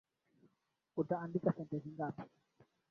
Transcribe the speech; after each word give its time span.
Uta 1.03 1.15
andika 1.25 1.55
sentensi 1.57 1.87
ngapi? 1.95 2.23